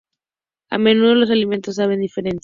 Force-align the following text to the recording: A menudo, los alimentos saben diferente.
A 0.71 0.79
menudo, 0.79 1.13
los 1.13 1.29
alimentos 1.29 1.75
saben 1.75 1.99
diferente. 1.99 2.39